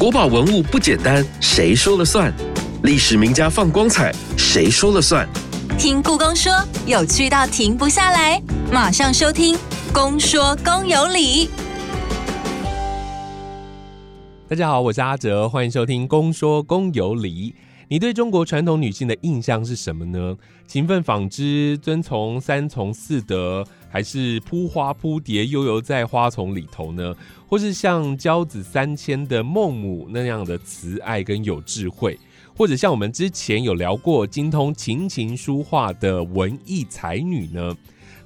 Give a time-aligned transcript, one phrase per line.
[0.00, 2.32] 国宝文物不简单，谁说了算？
[2.84, 5.28] 历史名家放光彩，谁说了算？
[5.78, 6.50] 听故宫说，
[6.86, 8.42] 有趣到停不下来，
[8.72, 9.54] 马上收听
[9.92, 11.48] 《公说公有理》。
[14.48, 17.50] 大家好，我是阿哲，欢迎收听《公说公有理》。
[17.88, 20.34] 你对中国传统女性的印象是什么呢？
[20.66, 27.14] 勤奋纺织，遵从三从四德，还是扑花扑蝶，悠游在花丛里头呢？
[27.46, 32.16] 或是像娇子三千的孟母那样的慈爱跟有智慧？
[32.54, 37.76] 或者像我们之前有聊过精通琴棋书画的文艺才女呢？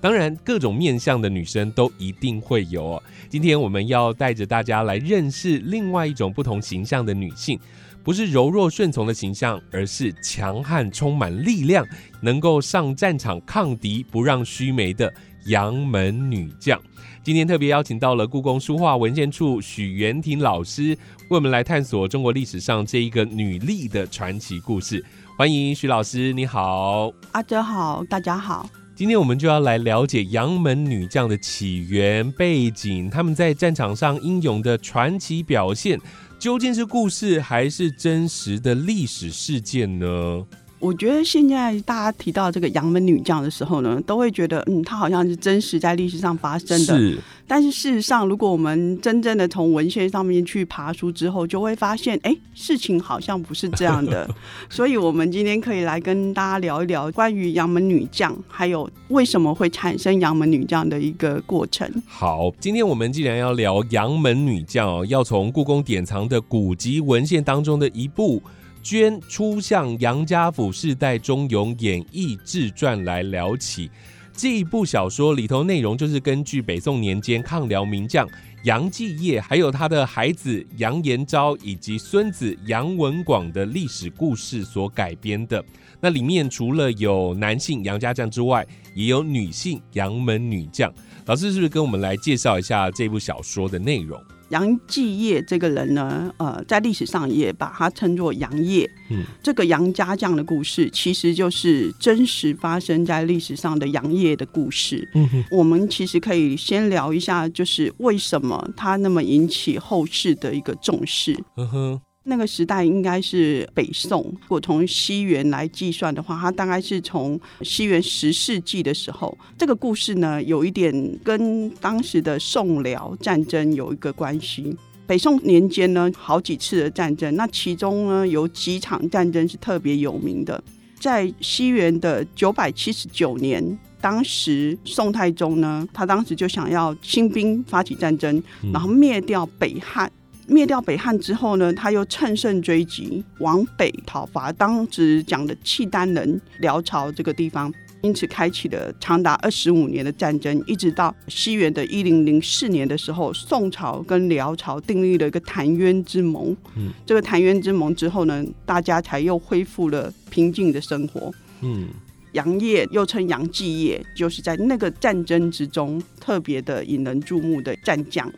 [0.01, 3.03] 当然，各种面相的女生都一定会有哦。
[3.31, 7.59] 今天我们要带着大家来认识另外一种不同形象的女性。
[8.03, 11.87] 不是柔弱顺从的形象，而是强悍、充满力量，
[12.21, 15.11] 能够上战场抗敌、不让须眉的
[15.47, 16.81] 杨门女将。
[17.23, 20.91] 今天特别邀请到了故宫书画文献处许元婷老师，
[21.29, 25.05] 为我们来探索中国历史上这一个女力的传奇故事。
[25.37, 28.69] 欢迎许老师，你好，阿哲好，大家好。
[28.95, 35.99] 今天我们就要来了解杨门女将的起源背景，他们在战场上英勇的传奇表现。
[36.39, 40.45] 究竟是故事还是真实的历史事件呢？
[40.81, 46.99] 我觉得现在大家提到这个杨门女将的时候呢，都会觉得，嗯，她好像是真实在历史上发生的。
[46.99, 47.19] 是。
[47.47, 54.29] 但是事实上，如果我们真正的从文献上面去爬书之后，就会发现，哎，事情好像不是这样的。
[54.69, 61.91] 所以，我们今天可以来跟大家聊一聊关于杨门女将，还有为什么会产生杨门女将的一个过程。
[62.07, 68.43] 好，今天我们既然要聊杨门女将，要从故宫典藏的古籍文献当中的一部。
[68.85, 73.91] 捐出向杨家府世代忠勇演义志传来聊起，
[74.37, 78.29] 这一部小说里头内容就是根据北宋年间抗辽名将
[78.65, 85.65] 杨继业，还有他的孩子杨延昭以及孙子杨文广的历史故事所改编的。
[85.99, 90.93] 那里面除了有男性杨家将之外，也有女性杨门女将。
[91.25, 94.23] 老师是不是跟我们来介绍一下这部小说的内容？
[94.51, 98.89] 杨继业这个人呢，呃，在历史上也把他称作杨业。
[99.11, 105.09] 嗯，这个杨家将的故事，其实就是真实发生在历史上的杨业的故事。
[105.15, 111.37] 嗯哼，我们其实可以先聊一下，就是为什么他那么引起后世的一个重视。
[111.57, 112.01] 嗯哼。
[112.27, 119.37] 那个时代应该是北宋，如果从西元来计算的话，它大概是从西元十世纪的时候。
[119.59, 124.75] 这个故事呢，有一点跟当时的宋辽战争有一个关系。
[125.07, 130.63] 北宋年间呢，好几次的战争，那其中呢，有几场战争是特别有名的。
[130.99, 138.43] 在西元的九百七十九年，当时宋太宗呢，他当时就想要兴兵发起战争，
[138.73, 140.11] 然后灭掉北汉。
[140.47, 147.73] 灭掉北汉之后呢，他又乘胜追击，往北讨伐当时讲的契丹人辽朝这个地方，
[148.03, 156.57] 因此开启了长达二十五年的战争，一直到西元的一零零四年的时候，宋朝跟辽朝订立了一个澶渊之盟。
[156.77, 161.33] 嗯，这个澶渊之盟之后呢，大家才又恢复了平静的生活。
[161.63, 161.89] 嗯。
[162.35, 168.31] 杨业又称杨继业，就是在那个战争之中特别的引人注目的战将。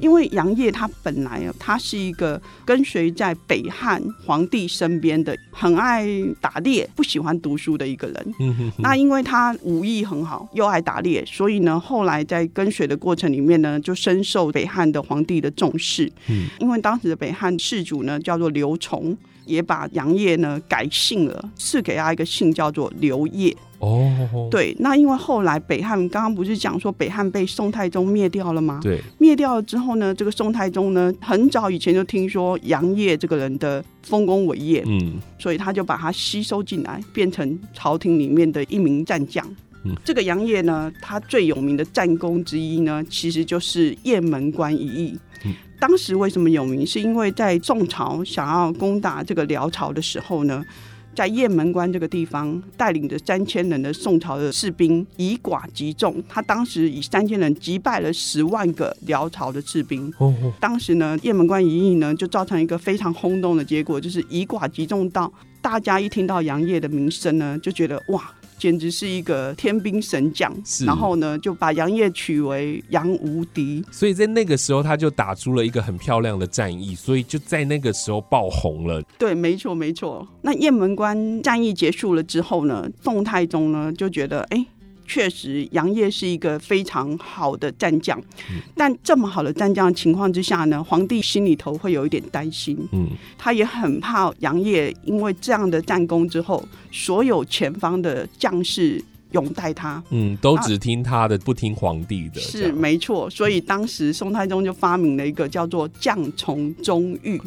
[0.00, 6.06] 因为杨业他本来啊，他是一个跟随在北汉皇帝身边的，很爱
[6.40, 8.34] 打猎、不喜欢读书的一个人。
[8.78, 16.10] 那因为他武艺很好，又爱打猎，所以呢，后来在跟随的过程里面呢，就深受北汉的皇帝的重视。
[16.60, 19.16] 因为当时的北汉世主呢，叫做刘崇。
[19.48, 23.56] 也把杨业呢改姓了，赐给他一个姓叫做刘业。
[23.80, 28.80] 哦，对，那因为后来北汉刚刚不是讲说北汉被宋太宗灭掉了吗？
[28.82, 39.46] 对，灭掉了之后呢，这个宋太宗呢很早以前就听说杨业这个人的丰功伟业，嗯，所以他就把他吸收进来，变成朝廷里面的一名战将。
[39.84, 45.18] 嗯，这个杨业呢，他最有名的战功之一呢，其实就是雁门关一役。
[45.80, 46.84] 当时为什么有名？
[46.84, 50.64] 是因为在宋朝想要攻打这个辽朝的时候呢，
[51.14, 60.12] 在雁门关这个地方，带领着三千人的宋朝的士兵以寡击众，他当时以三千人击败了十万个辽朝的士兵。
[60.58, 65.32] 当时呢，雁门关一役呢，就造成一个非常轰动的结果，就是以寡击众到
[65.62, 68.34] 大家一听到杨业的名声呢，就觉得哇。
[68.58, 70.52] 简直是一个天兵神将，
[70.84, 73.84] 然后呢，就把杨业取为杨无敌。
[73.90, 79.02] 所以在那个时候，他就打出了一个很漂亮的战役，所以就在那个时候爆红了。
[79.18, 80.26] 对，没错，没错。
[80.42, 84.66] 那雁门关战役结束了之后呢，宋太宗呢就觉得，哎。
[85.08, 88.22] 确实杨业是一个非常好的战将，
[88.76, 96.62] 但这么好的战将情况之下呢，皇帝心里头会有一点担心，嗯，他也很怕杨业因为这样的战功之后，
[96.92, 99.02] 所有前方的将士。
[99.32, 103.28] 拥戴他，嗯，都只听他的，不听皇帝的，是没错。
[103.28, 107.38] 所以当时宋太宗就发明了一个叫做“将从中御”，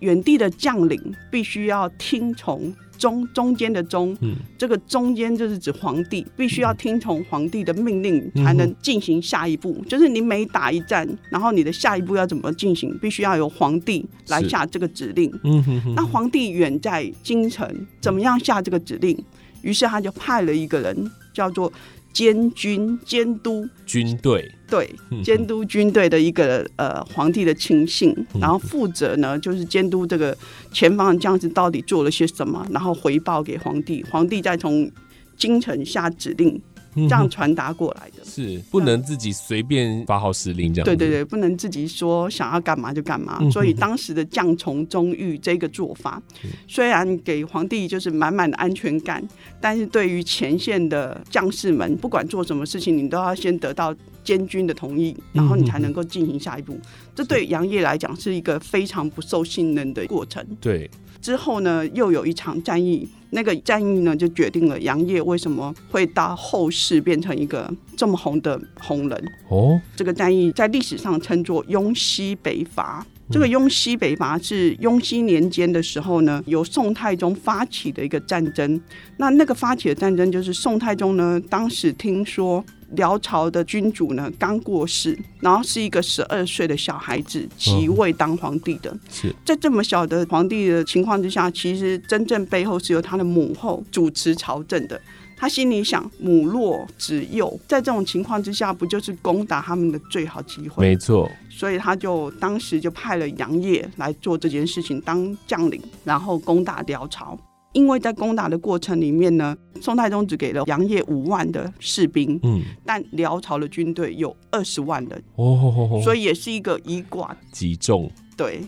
[0.00, 4.16] 远地的将领必须要听从中中间的中，
[4.56, 9.84] 这个中间就是指皇帝，必须要听从皇帝的命令才能进行下一步。
[9.88, 15.32] 就是你每打一战，然后你的下一步要怎么进行，必须要由皇帝来下这个指令。
[15.44, 17.68] 嗯哼，那皇帝远在京城，
[18.00, 19.16] 怎么样下这个指令？
[19.62, 21.72] 于是他就派了一个人，叫做
[22.14, 23.68] 监军监督。
[23.84, 24.88] 军队，对，
[25.22, 30.34] 监督军队的一个呃皇帝的亲信，然后负责呢就是监督这个
[30.72, 34.90] 前方的将士到底做了些什么，然后回报给皇帝，皇帝再从
[35.36, 36.58] 京城下指令。
[36.94, 40.84] 这样传达过来的，是不能自己随便发号施令这样。
[40.84, 43.38] 对对对，不能自己说想要干嘛就干嘛。
[43.50, 46.22] 所以当时的将从中御这个做法，
[46.68, 49.26] 虽然给皇帝就是满满的安全感，
[49.60, 56.78] 但是对于前线的将士们，不管做什么事情，你都要先得到监军的同意，然后你才能够进行下一步。
[57.14, 60.44] 这对杨业来讲是一个非常不受信任的过程。
[60.60, 60.90] 对。
[61.24, 69.32] 之后呢，又有一场战役，那个战役呢，就决定了杨业为什么会到后世变成一个这么红的红人。
[69.48, 73.06] 哦，这个战役在历史上称作雍西北伐。
[73.30, 78.78] 这个雍西北伐是雍熙年间的时候呢，由宋太宗发起的一个战争。
[79.16, 82.62] 那那个发起的战争就是宋太宗呢，当时听说。
[82.92, 88.96] 辽朝的君主呢刚过世，然后是一个十二岁的小孩子即位当皇帝的。
[89.10, 95.00] 是在这么小的皇帝的情况之下，其实真正背后是由他的母后主持朝政的。
[95.36, 100.86] 他心里想，母弱子幼，在这种情况之下，不就是攻打他们的最好机会？
[100.88, 101.30] 没错。
[101.50, 107.36] 所以他就当时就派了杨业来做这件事情，当将领，然后攻打辽朝。
[107.74, 118.10] 因为在攻打的过程里面呢，宋太宗只给了杨业五万的士兵，嗯，但辽朝的军队有二十万人，哦，所以也是一个以寡击众。
[118.36, 118.60] 对，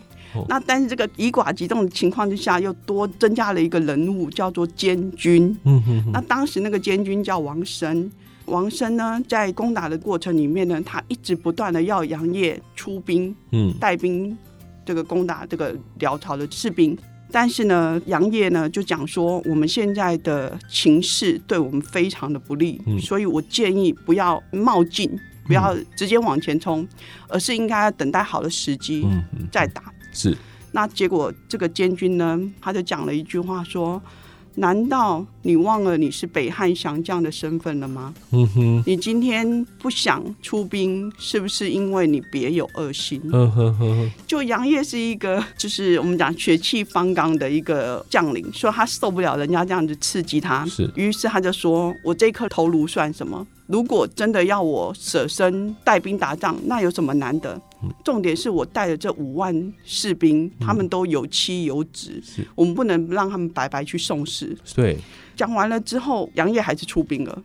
[0.49, 5.57] 那但是这个以寡击众的情况之下，又多增加了一个人物，叫做监军。
[5.65, 8.11] 嗯哼，那当时那个监军叫王生，
[8.47, 14.37] 王生呢，在攻打的过程里面呢，他一直不断的要杨业出兵，嗯，带兵
[14.85, 16.97] 这个攻打这个辽朝的士兵。
[17.31, 25.11] 但是呢，杨业呢就讲说，我们现在的情势对我们非常的不利，所以我建议不要冒进，
[25.47, 26.87] 不要直接往前冲，
[27.29, 29.07] 而是应该要等待好的时机
[29.51, 29.83] 再打。
[30.13, 30.37] 是，
[30.73, 34.03] 那结果这个监军呢，他就讲了一句话说。
[34.57, 38.13] 难道你忘了你是北汉降将的身份了吗？
[38.33, 43.21] 嗯哼，你今天不想出兵，是不是因为你别有恶心？
[43.33, 57.61] 嗯哼哼，就杨业是一个，就是我们讲血气方刚的一个将领，说他受不了人家这样子刺激他，是，于是他就说：“我这颗头颅算什么？”如果真的要我舍身带兵打仗，那有什么难的？
[58.03, 62.23] 重点是我带的这五万士兵，他们都有妻有子，
[62.55, 64.57] 我们不能让他们白白去送死。
[64.75, 64.97] 对，
[65.37, 67.43] 讲完了之后，杨业还是出兵了。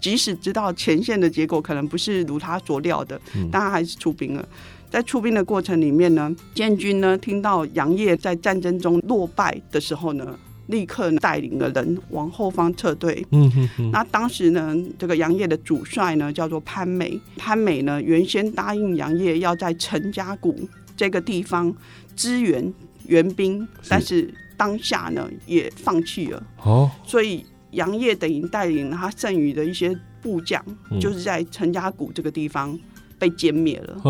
[0.00, 4.48] 即使知道前线的结果可能不是如他所料的，但他还是出兵了。
[4.90, 10.38] 在出兵的过程里面呢，建军呢听到杨业在战争中落败的时候呢。
[10.68, 13.24] 立刻带领了人往后方撤退。
[13.30, 13.90] 嗯哼哼。
[13.90, 17.20] 那当时呢，这个杨业的主帅呢叫做潘美。
[17.36, 20.58] 潘美呢原先答应杨业要在陈家谷
[20.96, 21.74] 这个地方
[22.16, 22.72] 支援
[23.06, 26.42] 援兵，但是当下呢也放弃了。
[26.62, 26.90] 哦。
[27.04, 30.64] 所以杨业等于带领他剩余的一些部将，
[31.00, 32.78] 就是在陈家谷这个地方
[33.18, 34.00] 被歼灭了。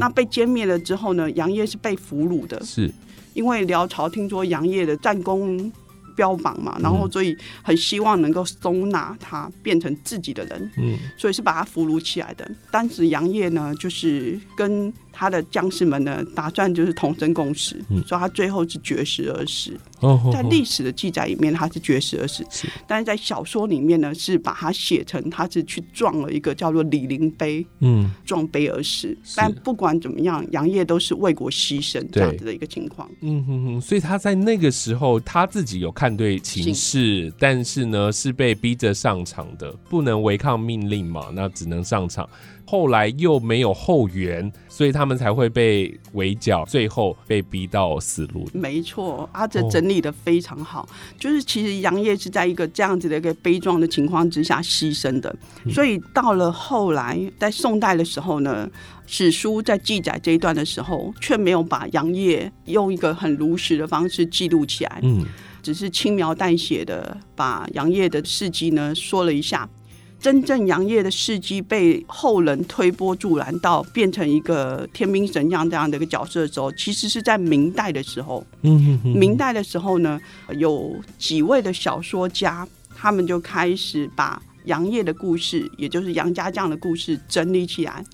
[0.00, 2.60] 那被歼灭了之后呢，杨业是被俘虏的。
[2.64, 2.92] 是。
[3.34, 5.70] 因为辽朝听说杨业的战功。
[6.16, 12.50] 标榜嘛，然后所以很希望能够收纳他，变成自己的人，嗯，所以是把他俘虏起来的。
[12.70, 14.92] 当时杨业呢，就是跟。
[15.12, 17.76] 他的将士们呢，打算就是同生共死，
[18.06, 19.72] 所以他最后是绝食而死。
[20.32, 22.44] 在历史的记载里面，他是绝食而死，
[22.88, 29.16] 但是在小说里面呢，是把他写成他是去撞了一个叫做李陵碑，嗯，撞碑而死。
[29.36, 33.08] 但不管怎么样，杨业都是为国牺牲这样子的一个情况。
[33.20, 42.28] 嗯哼哼，所以他在那个时候他自己有看对情势，但是呢是被逼着上场的，不能违抗命令嘛，那只能上场。
[42.64, 48.48] 后来又没有后援，所以他们才会被围剿，最后被逼到死路。
[48.52, 50.88] 没错，阿哲整理的非常好，
[51.18, 55.34] 就是其实杨业是在一个这样子的一个悲壮的情况之下牺牲的，
[55.70, 58.68] 所以到了后来在宋代的时候呢，
[59.06, 65.24] 史书在记载这一段的时候，却没有把杨业用一个很如实的方式记录起来，嗯，
[65.62, 69.68] 只是轻描淡写的把杨业的事迹呢说了一下。
[70.22, 78.46] 真正杨业的事迹被后人推波助澜，到变成一个天兵神将这样的一个角色的时候，其实是在明代的时候。
[78.62, 80.20] 嗯，明代的时候呢，
[80.56, 84.40] 有几位的小说家，他们就开始把。
[84.64, 88.04] 杨业的故事，也就是杨家将的故事，整理起来，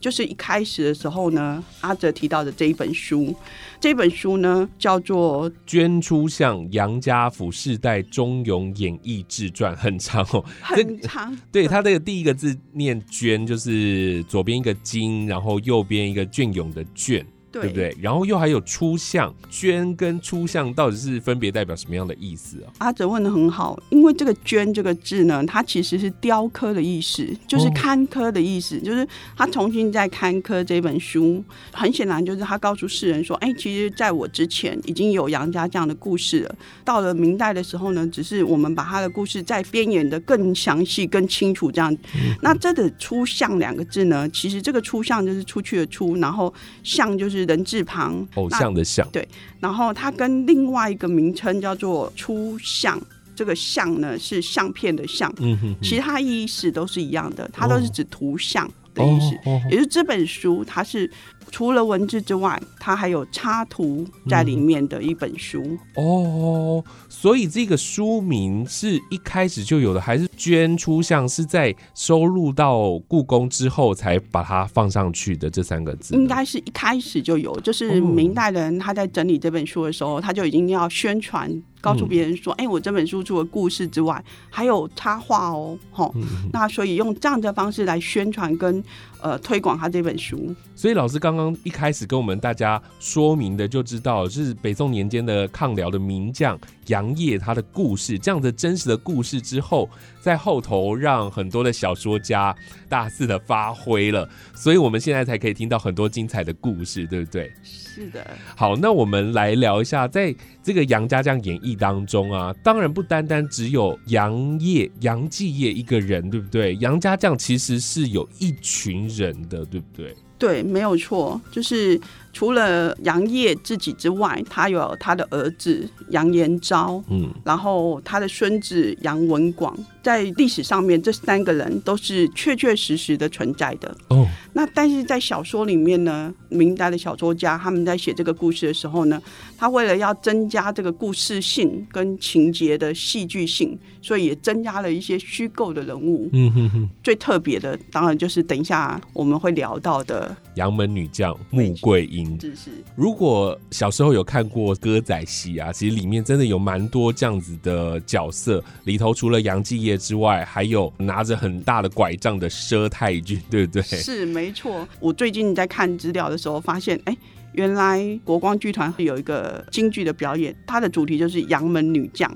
[0.00, 3.34] 就是一开始的时候呢，阿哲提到的这一本书，
[3.80, 11.36] 这本书呢叫做《捐出相杨家府世代忠勇演义志传》，很长哦，很长。
[11.52, 17.24] 对，它这个第一个字念“捐”，就是左边一个“金”，然后右边一个“隽永”的“隽”。
[17.50, 17.96] 对不对？
[18.00, 22.68] 然后又还有出相，捐跟出相到底是分别代表什么样的意思啊？
[22.78, 31.42] 阿哲问的很好，因为这个捐这个字呢，它其实是雕刻的意思，就是刊刻的意思，就是他重新在刊刻这本书。
[31.72, 36.54] 很显然，就是他告诉世人说：“哎，其实在我之前已经有杨家这样的故事了。
[36.84, 41.96] 到了明代的时候呢，只是我们把他的故事再编演的更详细、更清楚这样。
[42.42, 46.52] 那这个出相两个字呢，其实这个出相就是出去的出，然后
[46.82, 47.37] 相就是。
[47.46, 49.26] 人字旁，偶像的像，对，
[49.60, 53.00] 然后它跟另外一个名称叫做出像，
[53.34, 59.38] 这个像呢是相片的像，嗯哼，其他意思都是一样的，它都是指图像的意思，
[59.70, 61.10] 也就是这本书它是。
[61.50, 66.82] 除了文字之外，它还有插图在里面的一本书哦。
[67.08, 75.50] 所以这个书名是一开始就有的，还是捐出像是在收录到故宫之后才把它放上去的？
[75.50, 81.50] 这三个字应该是一开始就有，就是明代人他在整理这本书的时候，他就已经要宣传，
[81.80, 86.08] 告诉别人说：“哎，我这本书除了故事之外，还有插画哦。”哈，
[86.52, 88.84] 那所以用这样的方式来宣传跟。
[89.20, 99.88] 呃，推广他这本书，所以老师刚刚一开始跟我们大家说明的，就知道是北宋年间的抗辽的名将杨业他的故事，这样的真实的故事之后，
[100.20, 102.54] 在后头让很多的小说家
[102.88, 107.52] 大肆的发挥了，所以我们现在才可以听到很多精彩的故事，对不对？
[107.62, 108.24] 是的。
[108.56, 116.74] 好，那我们来聊一下，在这个杨家将演绎当中啊，当然不单单只有杨业、杨继业一个人，对不对？
[116.76, 119.08] 杨家将其实是有一群。
[119.08, 120.14] 人的对不对？
[120.38, 122.00] 对，没有错，就是
[122.32, 133.92] 除了杨业自己之外，他有他的儿子杨延昭，嗯，然后他的孙子杨文广，在历史上面，这三个人都是确确实实的存在的。
[134.10, 139.20] 哦，那但是在小说里面呢，明代的小说家他们在写这个故事的时候呢，
[139.58, 143.78] 他为了要增加这个故事性跟情节的戏剧性。
[144.00, 146.30] 所以也增加了一些虚构的人物。
[146.32, 152.40] 嗯哼哼，最特别的当然就是等一下我们会聊到的杨门女将穆桂英。
[152.40, 152.70] 是是。
[152.94, 158.62] 如果小时候有看过歌仔戏啊，其实里面真的有蛮多这样子的角色。
[158.84, 163.82] 里头除了杨继业之外，还有拿着很大的拐杖的佘太君，对不对？
[163.82, 164.86] 是没错。
[165.00, 167.16] 我最近在看资料的时候发现，哎。
[167.52, 172.30] 原来国光剧团有一个京剧的表演，它的主题就是杨门女将、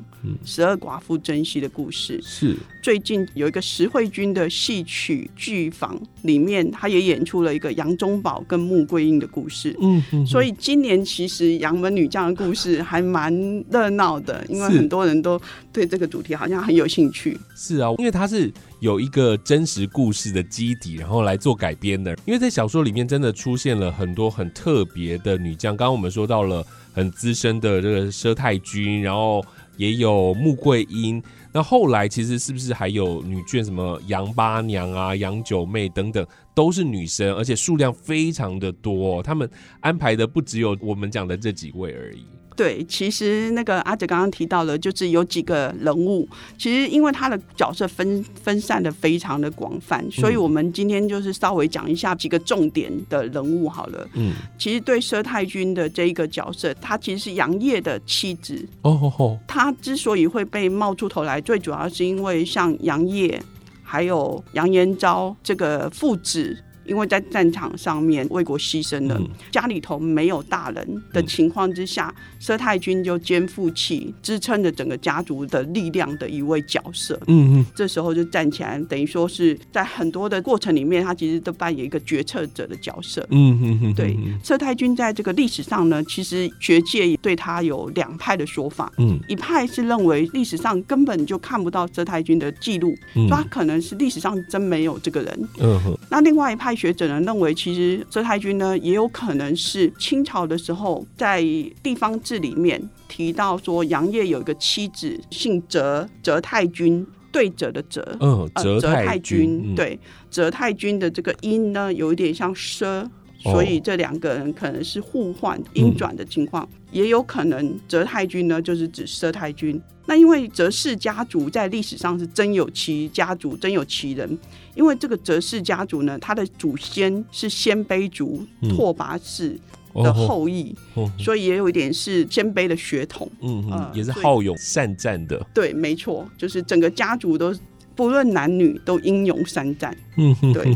[0.44, 2.20] 十二寡妇珍惜的故事。
[2.22, 9.76] 是最近有一个石慧君的戏曲剧坊里面，他也演出了一个杨宗保跟穆桂英的故事。
[9.80, 13.32] 嗯，所以今年其实杨门女将的故事还蛮
[13.70, 15.40] 热闹的，因为很多人都
[15.72, 17.38] 对这个主题好像很有兴趣。
[17.54, 18.52] 是啊，因为它是。
[18.82, 22.18] 有一个真实故事的基底，然后来做改编的。
[22.26, 29.40] 因为在小说里面真的出现了很多很特别的女将，刚刚我们说到了很资深的这个佘太君，然后
[29.76, 31.22] 也有穆桂英。
[31.52, 39.22] 那后来其实是不是还有女眷，什么杨八娘啊、杨九妹等等，都是女生，而且数量非常的多。
[39.22, 39.48] 他们
[39.78, 42.26] 安排的不只有我们讲的这几位而已。
[42.54, 46.28] 对，其实那个阿哲刚刚提到了，就是有几个人物，
[46.58, 54.06] 其实因为他的角色分分散的非常的广泛，所以我们今天就是稍微讲一下几个重点的人物好了。
[54.14, 58.66] 嗯，其实对佘太君的这一个角色，他其实是杨业的妻子。
[58.82, 63.40] 哦吼吼，他之所以会被冒出头来，最主要是因为像杨业
[63.82, 66.56] 还有杨延昭这个父子。
[66.92, 69.18] 因为在战场上面为国牺牲了，
[69.50, 77.18] 家里头没有大人的情况之下，佘太君就肩负起支撑着整个家族的力量的一位角色。
[77.28, 83.26] 嗯嗯，这时候就站起来，等于说是在很多的过程里面，他其实都扮演一个决策者的角色。
[83.30, 88.92] 嗯嗯嗯，对，佘太君在这个历史上呢，其实学界对他有两派的说法。
[88.98, 92.94] 嗯，一派是认为历史上根本就看不到佘太君的记录，
[93.30, 95.48] 他可能是历史上真没有这个人。
[95.58, 101.40] 嗯哼，那另外一派学者呢，认为其实佘太君呢，也有可能是清朝的时候在
[101.80, 107.06] 地方志里面提到说，杨业有一个妻子姓哲，哲太君。
[107.30, 109.98] 对折的折，嗯，折太君，对，
[110.30, 113.08] 折太君的这个音呢，有一点像奢，
[113.42, 119.80] 所以这两个人可能是互换阴转的情况，也有可能折太君呢就是指佘太君。
[120.06, 124.38] 那因为折氏家族在历史上是真有其家族，真有其人，
[124.74, 129.58] 因为这个折氏家族呢，他的祖先是鲜卑族拓跋氏。
[129.94, 130.74] 的后裔，
[131.18, 135.38] 所以也有一点是鲜卑的血统，嗯嗯，也是好勇善战的。
[135.52, 137.54] 对，没错，就是整个家族都
[137.94, 139.94] 不论男女都英勇善战。
[140.16, 140.74] 嗯哼，对，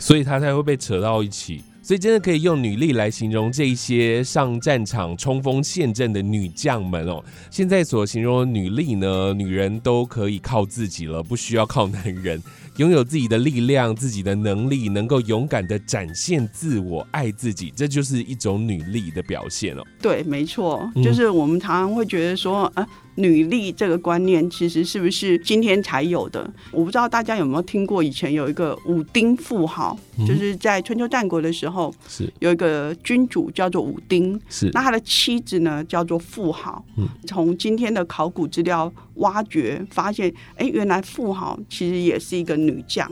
[0.00, 1.62] 所以他才会被扯到一起。
[1.86, 7.24] 所以真的可以用女力来形容这一些上战场冲锋陷阵的女将们哦。
[7.48, 12.42] 现在所形容的女力呢，女人都可以靠自己了，不需要靠男人。
[12.78, 19.84] 拥有自己的力量、自己的能力，能够勇敢的展现自我、爱自己，这就是一种女力的表现哦。
[20.02, 22.84] 对，没错，就是我们常常会觉得说，啊。
[23.16, 26.48] 女力这个观念其实是不是今天才有的？
[26.70, 36.84] 我不知道大家有没有听过，以前有一个武丁富豪，就是在春秋战国的时候，是有一个君主叫做武丁，是那他的妻子呢叫做富豪。
[36.96, 43.10] 嗯，从今天的考古资料挖掘发现，哎，原来富豪其实也是一个女将，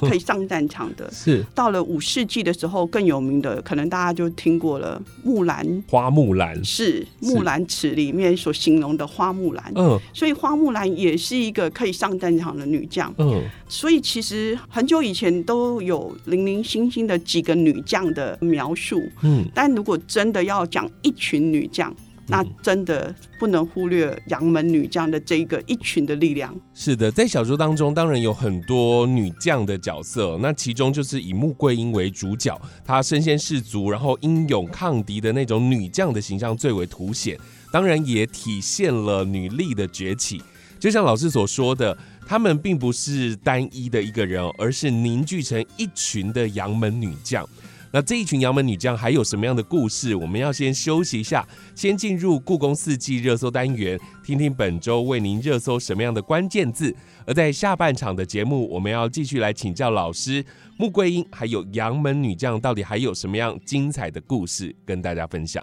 [0.00, 1.10] 可以上战场的。
[1.12, 9.04] 是到了五世纪的时候，更有名的可能大家就听过了，木兰花木兰是木兰辞里面所形容的。
[9.16, 21.94] 花木兰，嗯，所以花木兰也是一个可以上战场的女将，嗯，所以其实很久以前都有零零星星的几个女将的描述，嗯，但如果真的要讲一群女将，
[22.28, 26.54] 那真的不能忽略杨门女将的这一个一群的力量。
[26.74, 37.38] 是的，在小说当中，当然有很多女将的角色，那其中就是以穆桂英为主角，她身先士卒，然后英勇抗敌的那种女将的形象最为凸显。
[37.76, 40.42] 当然也体现了女力的崛起，
[40.80, 41.94] 就像老师所说的，
[42.26, 47.46] 她们并不是单一的一个人，而是凝聚成一群的杨门女将。
[47.92, 50.14] 那这一群杨门女将还有什么样的故事？
[50.14, 56.96] 我们要先休息一下，先进入故宫四季热搜单元，听听本周为您热搜什么样的关键字。
[57.26, 60.42] 而在下半场的节目，我们要继续来请教老师，
[60.78, 65.62] 穆桂英还有杨门女将到底还有什么样精彩的故事跟大家分享。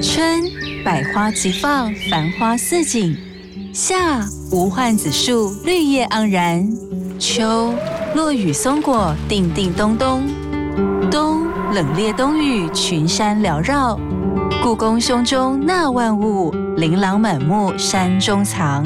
[0.00, 0.42] 春，
[0.84, 3.14] 百花齐放，繁花似锦；
[3.74, 6.64] 夏，无患子树，绿叶盎然；
[7.18, 7.74] 秋，
[8.14, 10.22] 落雨松果，叮叮咚咚；
[11.10, 13.98] 冬，冷冽冬雨，群山缭绕。
[14.62, 18.84] 故宫胸中纳万物，琳琅满目山中藏。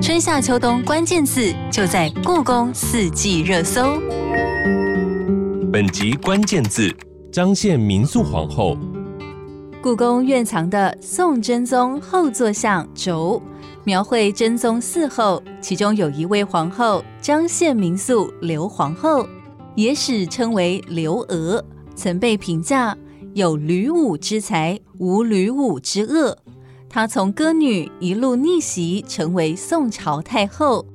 [0.00, 4.00] 春夏秋冬关键字就在故宫四季热搜。
[5.72, 6.92] 本集关键字：
[7.32, 8.76] 彰献民宿皇后。
[9.82, 13.42] 故宫院藏的宋真宗后坐像轴，
[13.82, 19.26] 描绘真宗嗣后，其中有一位皇后张献民宿刘皇后，
[19.74, 21.62] 也史称为刘娥，
[21.96, 22.96] 曾被评价
[23.34, 26.38] 有吕武之才，无吕武之恶。
[26.88, 30.86] 她从歌女一路逆袭，成为宋朝太后，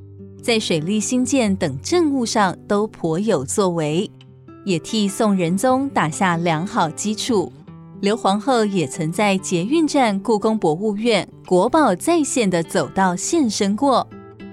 [0.42, 4.10] 在水利兴建等政务上都颇有作为，
[4.64, 7.52] 也替宋仁宗打下良好基础。
[8.00, 14.08] 刘皇后也曾在捷运站、故宫博物院、国宝在线的走道现身过。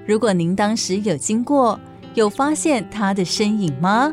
[0.07, 1.79] 如果您当时有经过，
[2.15, 4.11] 有发现她的身影吗？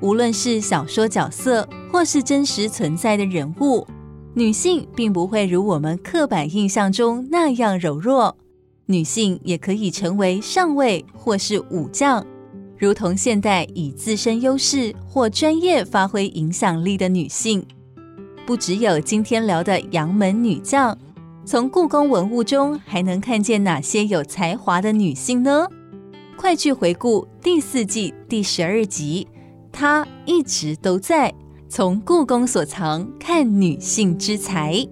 [0.00, 3.86] 无论是小说角色，或是真实存在的人物，
[4.34, 8.36] 女性并不会如我们刻板印象中那样柔弱。
[8.86, 12.24] 女性也可以成为上位或是武将，
[12.76, 17.64] 如同现代以自身优势或专业发挥影响力的女性。
[18.46, 20.96] 不只有今天聊的杨门女将，
[21.44, 25.66] 从故宫文物中还能看见哪些有才华的女性呢？
[26.36, 29.26] 快去回顾第四季第十二集，
[29.72, 31.34] 她一直都在。
[31.68, 34.86] 从故宫所藏看女性之才。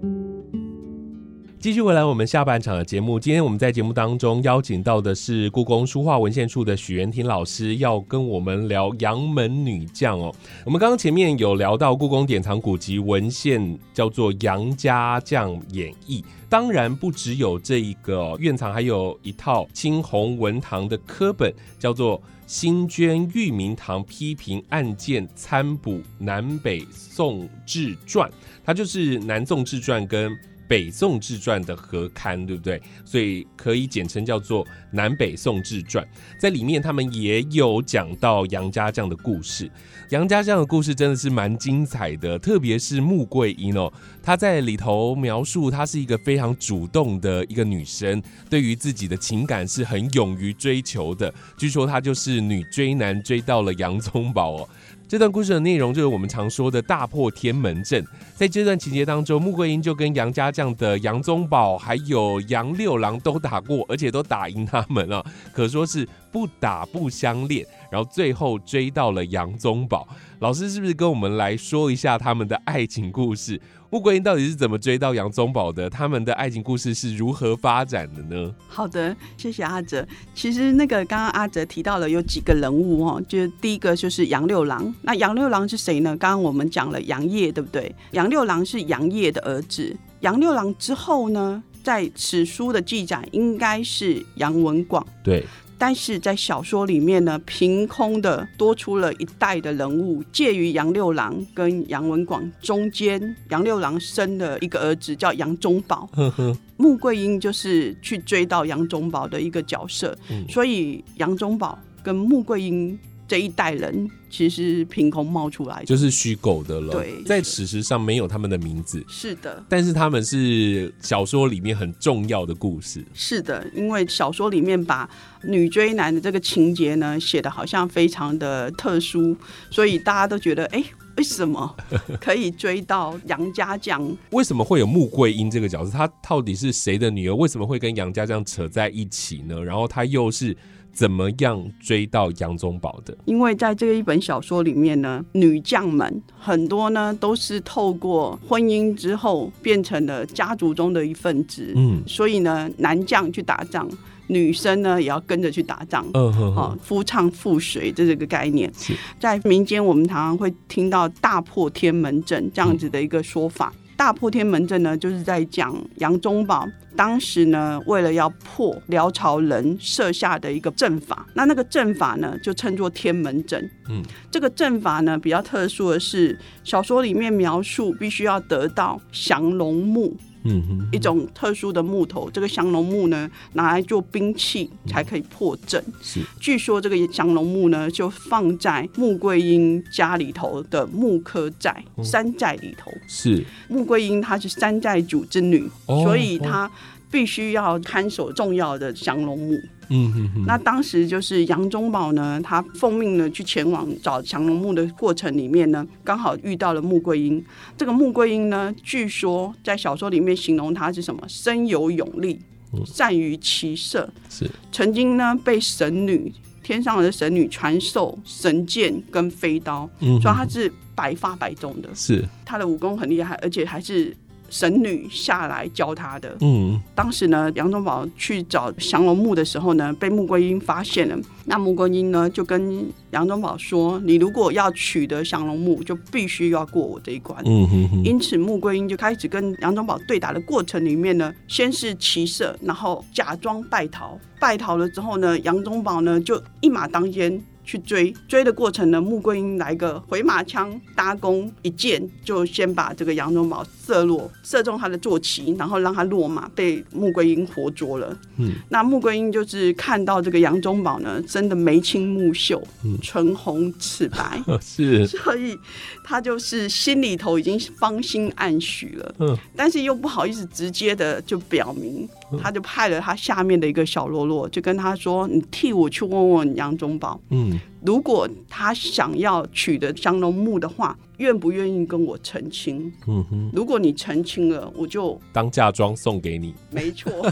[1.64, 3.18] 继续回来，我们下半场的节目。
[3.18, 10.30] 今天我们在节目当中邀请到的是故宫书画文献处的许元廷老师，要跟我们聊杨门女将哦。
[10.66, 28.28] 我们刚刚前面有聊到故宫典藏古籍文献叫做《杨家将演义》，当然不只有这一个院藏，还有一套青红文堂的科本，叫做《新捐裕民堂批评案件参补南北宋志传》，
[28.62, 30.30] 它就是南宋志传跟。
[30.74, 32.82] 北宋志传的合刊，对不对？
[33.04, 36.04] 所以可以简称叫做《南北宋志传》。
[36.36, 39.70] 在里面，他们也有讲到杨家将的故事。
[40.10, 51.32] 杨家将的故事真的是蛮精彩的，特别是穆桂英哦，她在里头描述，她是一个非常主动的一个女生，对于自己的情感是很勇于追求的。
[51.56, 54.68] 据说她就是女追男追到了杨宗保哦。
[55.06, 58.04] 这段故事的内容就是我们常说的大破天门阵。
[58.34, 67.64] 在这段情节当中，穆桂英就跟杨家将的杨宗保还有杨六郎都打过，而且都打赢他们了，可说是不打不相恋。
[67.90, 70.08] 然后最后追到了杨宗保。
[70.40, 73.60] 老师是不是跟我们来说一下他们的爱情故事？
[73.94, 75.88] 穆桂英到底是怎么追到杨宗保的？
[75.88, 78.52] 他们的爱情故事是如何发展的呢？
[78.66, 80.04] 好的，谢谢阿哲。
[80.34, 84.92] 其实那个刚刚阿哲提到了有几个人物哦，就是第一个就是杨六郎。
[85.02, 86.10] 那杨六郎是谁呢？
[86.16, 87.94] 刚刚我们讲了杨业，对不对？
[88.10, 89.96] 杨六郎是杨业的儿子。
[90.22, 95.06] 杨六郎之后呢，在史书的记载应该是杨文广。
[95.22, 95.46] 对。
[95.78, 103.36] 但是在小说里面呢，凭空的多出了一代的人物，介于杨六郎跟杨文广中间。
[103.50, 106.08] 杨六郎生了一个儿子叫杨宗保，
[106.76, 110.16] 穆桂英就是去追到杨宗保的一个角色，
[110.48, 112.98] 所以杨宗保跟穆桂英。
[113.26, 116.92] 这一代人其实凭空冒出来，就是虚构的了。
[116.92, 119.02] 对，在史实上没有他们的名字。
[119.08, 123.02] 是的，但是他们是小说里面很重要的故事。
[123.14, 125.08] 是的，因为小说里面把
[125.42, 129.34] 女追男的这个情节呢写的好像非常的特殊，
[129.70, 130.84] 所以大家都觉得，哎，
[131.16, 131.74] 为什么
[132.20, 134.14] 可以追到杨家将？
[134.30, 135.90] 为什么会有穆桂英这个角色？
[135.90, 137.34] 她到底是谁的女儿？
[137.34, 139.64] 为什么会跟杨家将扯在一起呢？
[139.64, 140.54] 然后她又是？
[140.94, 143.16] 怎么样追到杨宗保的？
[143.24, 151.72] 因为在这一本小说里面呢，女将们很多呢都是透过婚姻之后变成了家族中的一份子。
[151.74, 153.88] 嗯，所以呢，男将去打仗，
[154.28, 156.06] 女生呢也要跟着去打仗。
[156.14, 158.72] 嗯哼，好，夫唱妇随这这个概念，
[159.18, 163.72] 在民间我们常常会听到“大破天门阵”这样子的一个说法。
[163.96, 173.70] 大破天门阵呢，就是在讲杨宗保当时呢，为了要破辽朝人设下的一个阵法，那那个阵法呢，就称作天门阵。
[173.88, 180.16] 嗯，这个阵法呢，比较特殊的是，小说里面描述必须要得到降龙木。
[180.44, 185.82] 嗯哼，一种特殊的木头，这个降龙木呢，拿来做兵器才可以破阵。
[186.02, 192.92] 是，据说这个降龙木呢，就放在穆桂英家里头的木科寨山寨里头。
[193.08, 196.70] 是，穆桂英她是山寨主之女，所以她
[197.14, 199.56] 必须要看守重要的降龙木。
[199.88, 207.40] 嗯哼哼，那当时就是杨宗保呢，他奉命呢去前往找降龙木的过程里面呢，刚好遇到了穆桂英。
[207.76, 211.22] 这个穆桂英呢，据说在小说里面形容她是什么？
[211.28, 212.40] 身有勇力，
[212.84, 216.32] 善于骑射，是曾经呢被神女
[216.64, 221.88] 天上的神女传授神剑跟飞刀，所以她是百发百中的。
[221.94, 224.16] 是她的武功很厉害，而且还是。
[224.54, 226.36] 神女下来教他的。
[226.40, 231.18] 嗯，当时呢，杨宗保去找降龙木的时候呢，被穆桂英发现了。
[231.46, 238.04] 那穆桂英呢，就跟杨宗保说：“你如果要取得降龙木，就必须要过我这一关。”嗯哼哼。
[238.04, 244.16] 因此，穆桂英就开始跟杨宗保对打的过程里面呢，先是骑射，然后假装败逃。
[244.38, 247.42] 败逃了之后呢，杨宗保呢就一马当先。
[247.66, 258.16] 去追追的过程呢，穆桂英来个回马枪搭弓，一箭就先把这个杨宗保射落，射中他的坐骑，然后让他落马，被穆桂英活捉了。
[258.38, 262.62] 嗯，那穆桂英就是看到这个杨宗保呢，真的眉清目秀，
[263.02, 265.58] 唇红齿白， 是，所以
[266.02, 269.14] 他就是心里头已经芳心暗许了。
[269.18, 272.08] 嗯，但是又不好意思直接的就表明，
[272.42, 277.58] 他就派了他下面的一个小喽啰，就跟他说：“你替我去问问杨宗保。”嗯。
[277.84, 282.90] 如果他想要取得降龙木的话，愿不愿意跟我成亲？
[283.06, 286.54] 嗯哼，如果你成亲了，我就当嫁妆送给你。
[286.70, 287.30] 没错，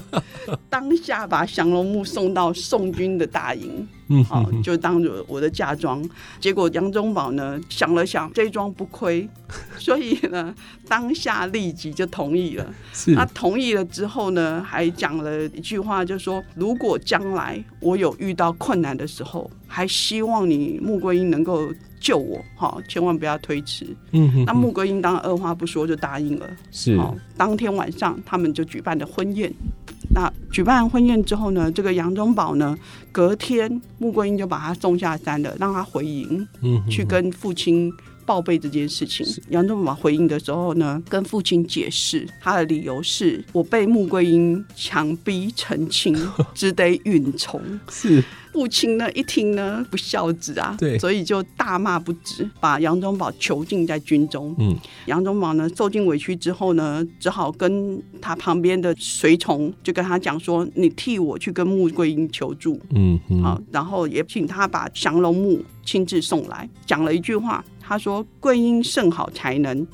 [0.68, 6.02] 当下把降龙木送到宋军的大营，嗯，好，就当着我的嫁妆。
[6.38, 9.28] 结果杨宗保呢想了想，这桩不亏，
[9.78, 10.54] 所以呢
[10.86, 12.74] 当下立即就同意了。
[12.92, 21.72] 是，他同意了之后呢，还讲了一句话，就说如果将来我有遇到困难的时候，还希望你穆桂英能够。
[22.04, 23.86] 救我，哈，千万不要推迟。
[24.10, 26.50] 嗯哼，那穆桂英当然二话不说就答应了。
[26.72, 26.98] 是，
[27.36, 29.54] 当天晚上他们就举办了婚宴。
[30.14, 32.76] 那举办婚宴之后呢，这个杨宗保呢，
[33.10, 37.90] 隔天穆桂英就把他送下山了，让他回营，嗯，去跟父亲
[38.24, 39.26] 报备这件事情。
[39.50, 46.16] 杨宗保回应的时候呢，跟父亲解释他的理由是：我被穆桂英强逼成亲，
[46.54, 47.60] 只得允从。
[47.90, 48.22] 是。
[48.52, 54.54] 父亲呢一听呢不孝子啊，对，所以就大骂不止，把杨宗保囚禁在军中。
[54.58, 69.86] 嗯，杨宗保呢受尽委屈之后呢，只好跟他旁边的随从就跟他讲说：“你替我去跟穆桂英求助。”嗯，好，然后也请他把降龙木亲自送来，讲了一句话，他说：“桂英甚好才能，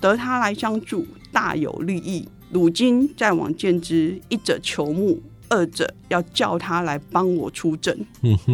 [0.00, 2.26] 得他来相助，大有利益。
[2.50, 7.96] 如今再往见之，一者求木。”二者要叫他来帮我出阵。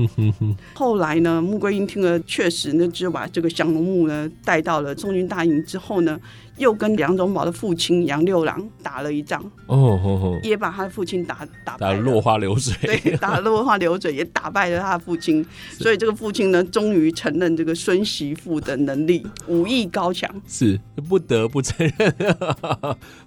[0.75, 6.21] 后来呢，穆桂英听了，确实呢，就把这个降龙木呢带到了中军大营之后呢。
[6.61, 15.45] 又跟梁宗保的父亲杨六郎打了一仗，哦，也把他的父亲打打打落花流水，对，打落花流水，也打败了他的父亲。
[15.79, 22.15] 所以这个父亲呢，终于承认这个孙媳妇的能力，武艺高强，是不得不承认，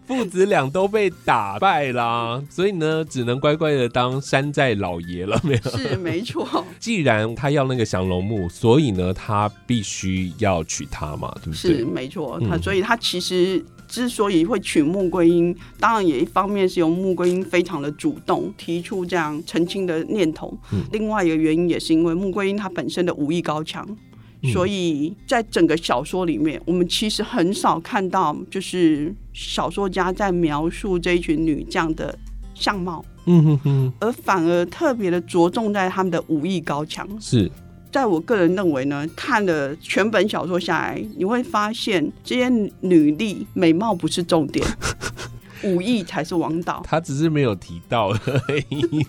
[0.06, 5.72] 父子俩都被打败啦，所以呢，只能乖乖的当山寨老爷了，没有？
[5.72, 6.64] 是没错。
[6.80, 11.78] 既然他要那个降龙木，所以呢，他必须要娶她嘛，对不对？
[11.80, 13.23] 是没错，他所以他其实。
[13.24, 20.58] 其实之所以会娶穆桂英，当然也一方面是由穆桂英非常的主动提出这样澄清的念头。
[20.92, 23.88] 另外一个原因也是因为穆桂英她本身的武艺高强，
[24.52, 32.14] 所以在整个小说里面，我们其实很少看到就是小说家在描述这一群女将的
[32.54, 37.08] 相貌，嗯哼哼，而反而特别的着重在他们的武艺高强。
[37.22, 37.50] 是。
[37.94, 42.50] 在我个人认为呢，看了全本小说下来，你会发现这些
[42.82, 44.66] 女力美貌不是重点，
[45.64, 46.82] 武艺才是王道。
[46.84, 49.06] 他只是没有提到而已。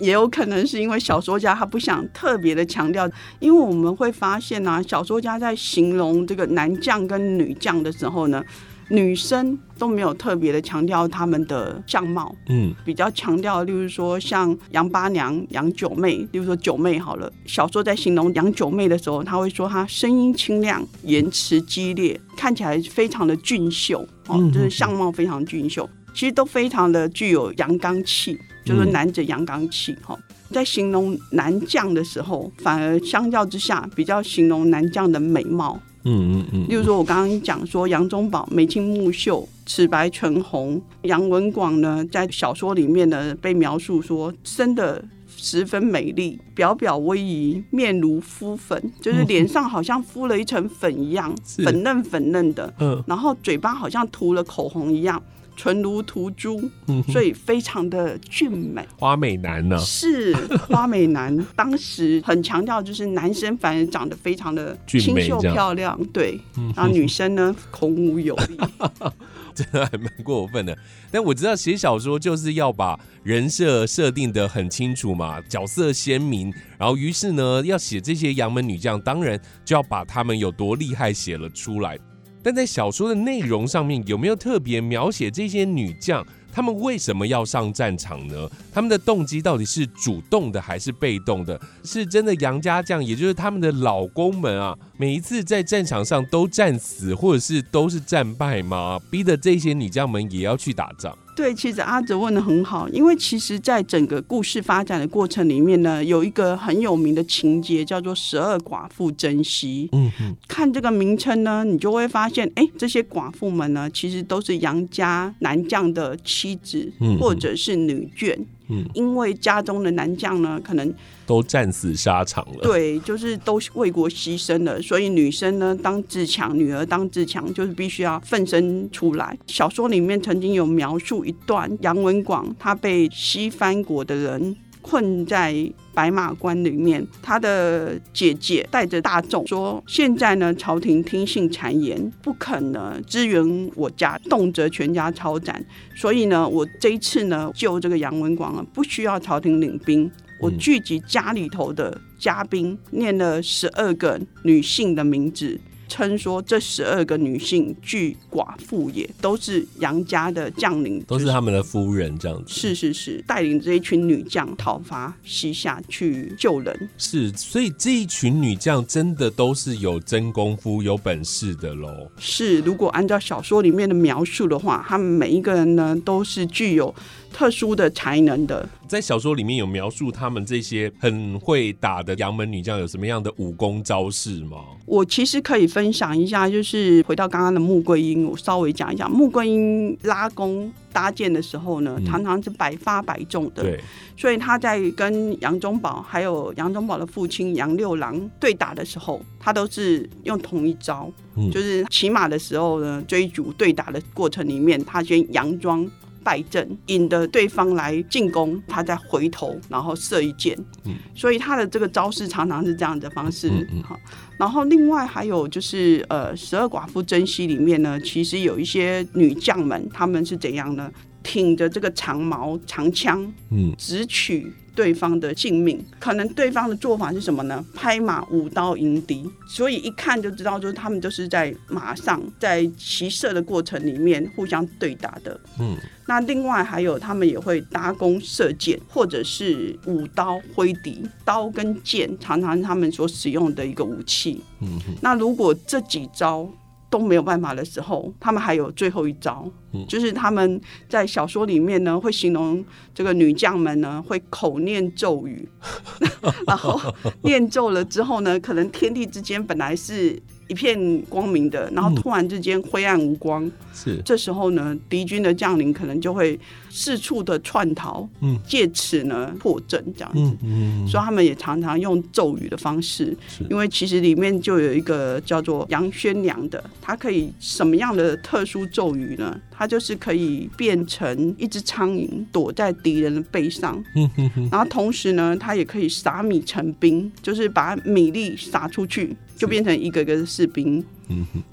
[0.00, 8.44] 也有可能是因为小说家他不想特别的强调，因为我们会发现呢，小说家在形容这个男将跟女将的时候呢。
[8.90, 17.30] 女生都没有特别的强调她们的相貌，嗯，比较强调，例如说像杨八娘、杨九妹，例如说九妹好了。
[17.46, 30.18] 小说在形容杨九妹的时候，他会说她声音清亮，言辞激烈，看起来非常的俊秀，哦，就是相貌非常俊秀，其实都非常的具有阳刚气，就是男子阳刚气，哈。
[30.50, 35.78] 在形容男将的时候，反而相较之下，比较形容男将的美貌。
[36.08, 45.04] 嗯嗯嗯，例如说，我刚刚讲说杨宗保眉清目秀、齿白唇红，杨文广呢，在小说里面呢被描述说生的
[45.36, 55.22] 十分美丽，表表微仪，面如敷粉，就是脸上好像敷了一层粉一样，粉嫩粉嫩的，嗯，然后嘴巴好像涂了口红一样。
[55.58, 56.70] 唇如涂朱，
[57.08, 58.86] 所以非常的俊美。
[58.96, 59.76] 花美男呢？
[59.80, 60.32] 是
[60.68, 61.36] 花美男。
[61.56, 66.38] 当时很强调，就是男生反而长得非常的清秀漂亮，对。
[66.76, 68.56] 然后女生呢，孔武有力，
[69.52, 70.78] 真的还蛮过分的。
[71.10, 76.54] 但我知道写小说就是要把人设设定的很清楚嘛，角色鲜明。
[76.78, 81.98] 然后于是呢，要写这些杨门女将，当然就要把他们有多厉害写了出来。
[82.42, 86.24] 但在小说的内容上面，有没有特别描写这些女将？
[86.50, 88.48] 她们为什么要上战场呢？
[88.72, 91.60] 她们的动机到底是主动的还是被动的？
[91.84, 98.98] 是真的杨家将，也就是他们的老公们啊，每一次在战场上都战死，或者是都是战败吗？
[99.08, 101.16] 逼得这些女将们也要去打仗？
[101.36, 109.88] 对，其实阿哲问的很好，因为其实，在整个故事发展的过程里面呢，有一个很有名的情节叫做“十二寡妇珍惜”。
[109.94, 118.34] 嗯嗯，看这个名称呢，你就会发现，哎，这些寡妇们呢，其实都是杨家男将的妻子，或者是女眷。
[118.36, 118.46] 嗯，
[118.94, 120.94] 因为家中的男将呢，可能
[121.26, 122.60] 都战死沙场了。
[122.62, 129.36] 对，就是都为国牺牲了，所以女生呢当自强，女儿当自强，就是必须要奋身出来。
[129.46, 134.56] 小说里面曾经有描述一段，杨文广他被西番国的人。
[134.88, 135.54] 困在
[135.92, 137.06] 白马关里面。
[137.20, 145.62] 他的姐姐带着大众说：“现在呢，朝廷听信谗言，不肯呢支援我家，动辄全家抄斩。
[145.94, 162.52] 所以呢，我这一次呢救这个杨文广啊，不需要朝廷领兵，我聚集家里头的家兵，念了十二个女性的名字。”称说这十二个女性巨寡妇也，都是杨家的将领，都是他们的夫人这样子。
[162.52, 166.90] 是是是，带领这一群女将讨伐西夏去救人。
[166.96, 172.10] 是，所以这一群女将真的都是有真功夫、有本事的喽。
[172.18, 176.94] 是，如果按照小说里面的描述的话，他们每一个人呢都是具有。
[177.32, 184.58] 特殊的才能的，在小说里面有描述他们这些很会打的杨门女将有什么样的武功招式吗？
[184.86, 193.62] 我其实可以分享一下，就是回到刚刚的穆桂英，我稍微讲一下穆桂英拉弓搭箭的时候呢，常常是百发百中的。
[193.62, 193.80] 对，
[194.16, 201.12] 所以他在跟杨宗保还有杨宗保的父亲杨六郎对打的时候，他都是用同一招，
[201.52, 205.88] 就是骑马的时候呢，追逐对打的过程里面，他先佯装。
[206.28, 210.54] 败阵，引得对方来进攻，他再回头，然后射一箭。
[210.84, 213.48] 嗯，所以他的这个招式常常是这样的方式。
[213.48, 213.98] 嗯好，
[214.36, 220.92] 然后另外还有就是，呃，十二寡妇珍惜里面呢，其实有一些女将们，她们是怎样呢？
[221.28, 224.50] 挺着这个长矛长枪，嗯，直取。
[224.78, 227.64] 对方的性命，可能对方的做法是什么呢？
[227.74, 235.40] 拍马舞刀迎敌，所以一看就知道，就是他们都是在马上在骑射的过程里面互相对打的。
[235.58, 244.40] 嗯，那另外还有他们也会搭弓射箭，或者是舞刀挥敌，刀跟剑常常他们所使用的一个武器。
[244.60, 246.48] 嗯，那如果这几招。
[246.90, 249.50] 都没有办法的时候，他们还有最后一招，
[249.88, 255.48] 就是他们在小说里面呢，会形容这个女将们呢会口念咒语，
[256.46, 256.80] 然后
[257.22, 260.22] 念咒了之后呢，可能天地之间本来是。
[260.48, 263.50] 一片光明的，然后突然之间灰暗无光。
[263.72, 270.36] 是，这时候呢，敌军的将领可能就会四处的窜逃，嗯，借此呢破阵这样子。
[270.42, 273.16] 嗯，所以他们也常常用咒语的方式。
[273.48, 279.38] 因为其实里面就有一个叫做杨宣良的，他可以什么样的特殊咒语呢？
[279.58, 283.82] 他就是可以变成一只苍蝇躲在敌人的背上。
[283.96, 289.16] 嗯然后同时呢，他也可以撒米成兵，就是把米粒撒出去。
[289.38, 290.84] 就变成一个个士兵，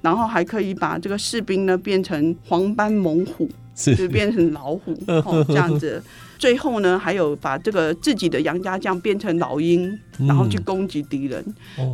[0.02, 3.48] 然后还可以把这个士兵呢变成黄斑猛虎，
[3.96, 6.02] 就变成老虎 哦这样子。
[6.40, 11.46] 最后呢，还有把这个自己的杨家将变成老鹰，然后去攻击敌人。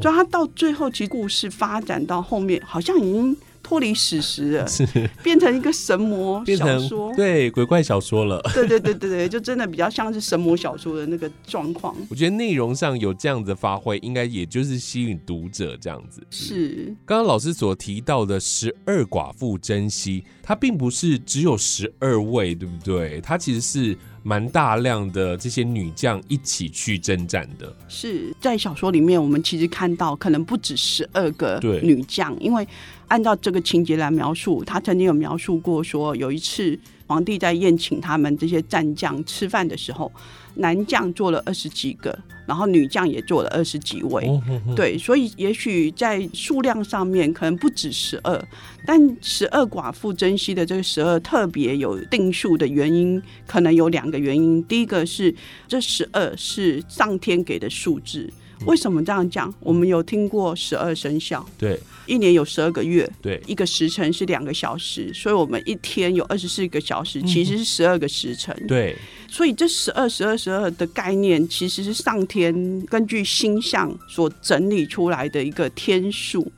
[0.02, 3.36] 所以他到最后，其实故事发展到后面，好像已经。
[3.72, 4.86] 脱离史实了， 是
[5.24, 8.42] 变成一个神魔小说，对鬼怪小说了。
[8.54, 11.96] 对对对对对，就真的比较像是神魔小说的那个状况。
[12.10, 16.22] 我觉得内容上有这样子发挥，应该也就是吸引读者这样子。
[16.30, 23.22] 是刚刚老师所提到的十二寡妇珍惜，它并不是只有十二位，对不对？
[23.22, 23.98] 它其实是。
[24.24, 32.68] 蛮大量的这些女将一起去征战的，是在小说里面，我们其实看到可能不止十二个女将，因为
[33.08, 36.78] 按照这个情节来描述，他曾经有描述过说，有一次
[37.12, 40.10] 皇帝在宴请他们这些战将吃饭的时候。
[40.56, 42.14] 男将做了二十几个，
[42.46, 44.30] 然后女将也做了二十几位，
[44.76, 48.48] 对，所以也许在数量上面可能不止十二，
[48.86, 54.62] 但十二寡妇珍惜的这个十二特别有定数的原因，可能有两个原因。
[54.66, 55.34] 第一个是
[55.70, 58.30] 这十二是上天给的数字，
[58.66, 59.54] 为什么这样讲？
[59.60, 61.80] 我们有听过十二生肖，对。
[62.08, 68.54] 一年有十二个月，对，一个时辰是两个小时，所以我们一天有二十四个小时，其实是十二个时辰。
[68.68, 68.98] 对，
[69.30, 72.54] 所以这十二、十二、十二的概念，其实是上天
[72.88, 76.52] 根据星象所整理出来的一个天数。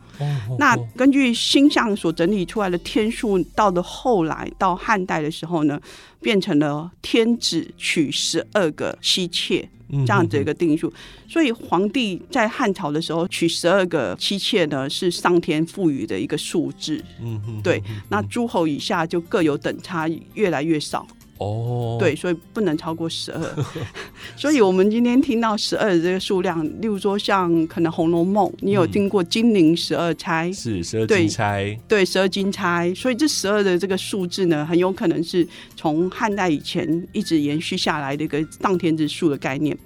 [0.57, 5.79] 那根据星象所整理出来的天数，到了后来到汉代的时候呢，
[6.21, 9.69] 变成了天子娶十二个妻妾。
[10.05, 10.91] 这样子一个定数，
[11.27, 17.01] 所以皇帝在汉朝的时候娶十二个妻妾呢，是上天赋予的一个数字。
[17.21, 17.81] 嗯嗯，对。
[18.09, 21.05] 那诸侯以下就各有等差，越来越少。
[21.43, 23.65] 哦，对，所以不能超过十二。
[24.37, 30.51] 所以我们今天听到十二的这个数量，例如说像可能《红楼梦》，你有听过金陵十二钗？
[30.51, 32.93] 是十二金钗，对，十二金钗。
[32.95, 39.77] 所以这十二的这个数字呢，很有可能是从汉代以前一直延续下来的一个当天之数的概念。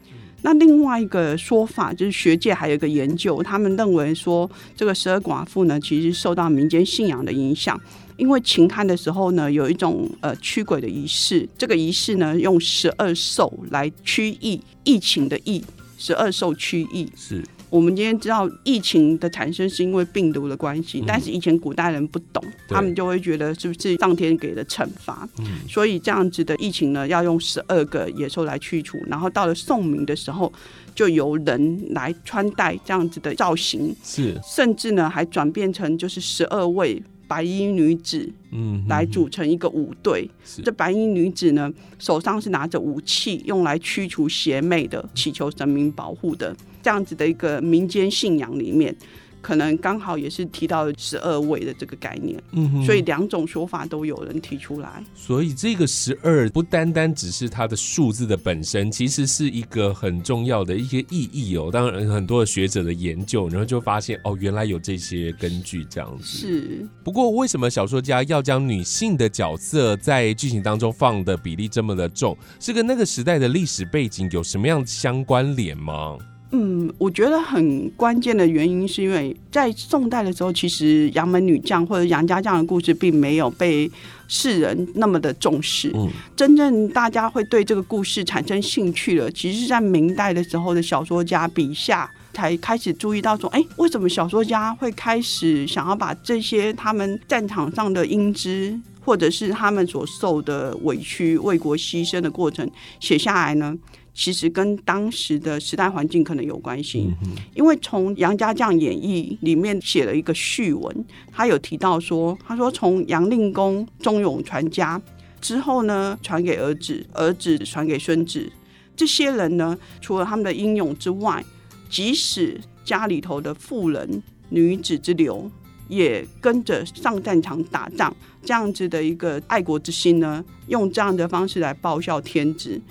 [0.43, 7.80] 那另外一个说法就是学界还有一个研究，他们认为说这个十二寡妇呢，其实受到民间信仰的影响。
[8.17, 15.63] 因为秦汉的时候呢，有一种呃驱鬼的仪式，这个仪式呢用十二兽来驱疫，疫情的疫，
[15.97, 17.08] 十二兽驱疫。
[17.15, 25.27] 是我们今天知道疫情的产生是因为病毒的关系，但是以前古代人不懂，他们就会觉得是不是上天给的惩罚？
[25.39, 28.97] 嗯，所以这样子的疫情呢，要用十二个野兽来驱除。
[29.08, 30.51] 然后到了宋明的时候，
[30.95, 37.02] 就由人来穿戴这样子的造型，是，甚至呢还转变成就是十二位。
[37.29, 40.29] 白衣女子，嗯，来组成一个舞队。
[40.63, 41.69] 这白衣女子呢，
[42.00, 46.56] 手上是拿着武器，用来驱除邪魅的，祈求神明保护的，
[46.88, 48.96] 这样子的一个民间信仰里面。
[49.40, 55.02] 可能刚好也是提到十二位的这个概念，嗯，所以两种说法都有人提出来。
[55.15, 61.69] 所以这个十二不单单只是它的数字的本身，其实是一个很重要的一些意义哦。
[61.71, 66.25] 当然，很多的学者的研究，然后就发现哦，原来有这些根据这样子。
[66.25, 66.85] 是。
[67.04, 72.35] 不过，为什么小说家要将女性的角色在剧情当中放的比例这么的重？
[72.60, 76.17] 是跟那个时代的历史背景有什么样相关联吗？
[76.52, 83.91] 嗯，我觉得很关键的原因是因为在宋代的时候，其实杨门女将或者杨家将的故事并没有被
[84.29, 85.91] 世人那么的重视。
[85.93, 102.69] 嗯，真正大家会对这个故事产生兴趣了，其实是在明代的时候的小说家笔下才开始注意到说，哎，为什么小说家会开始想要把这些他们战场上的英姿，或者是他们所受的委屈、为国牺牲的过程
[103.02, 103.77] 写下来呢？
[104.19, 107.07] 其实跟当时的时代环境可能有关系，
[107.53, 114.99] 因为从杨家将演义里面写了一个序文，他有提到说，他说从杨令公忠勇传家
[115.39, 118.51] 之后呢，传给儿子，儿子传给孙子，
[118.95, 121.45] 这些人呢，除了他们的英勇之外，
[121.87, 125.49] 即使家里头的妇人、女子之流，
[125.87, 128.11] 也跟着上战场打仗，
[128.43, 132.81] 这样子的一个爱国之心呢，用这样的方式来报效天子。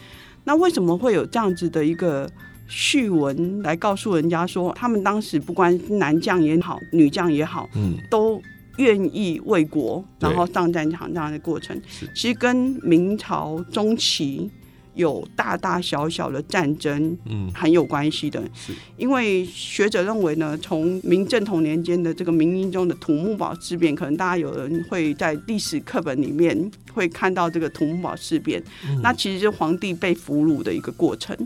[0.46, 2.26] 那为什么会有这样子的一个
[2.66, 8.40] 序文来告诉人家说，他们当时不管男将也好，女将也好，嗯，都
[8.78, 11.78] 愿意为国，然后上战场这样的过程，
[12.14, 14.50] 其实跟明朝中期。
[14.96, 18.42] 有大大小小的战争，嗯，很有关系的。
[18.54, 28.62] 是，因为学者认为呢，从明正统年间的这个明英宗的土木堡事变，可能大家有人会在历史课本里面会看到这个土木堡事变。
[29.02, 31.36] 那其实是皇帝被俘虏的一个过程。